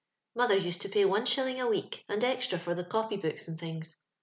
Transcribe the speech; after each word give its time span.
Mother 0.33 0.57
used 0.57 0.81
to 0.81 0.89
pay 0.89 1.05
one 1.05 1.27
shilling 1.27 1.61
a 1.61 1.67
week, 1.67 2.03
and 2.09 2.23
extra 2.23 2.57
for 2.57 2.73
the 2.73 2.83
copy 2.83 3.17
books 3.17 3.47
and 3.47 3.59
things. 3.59 3.97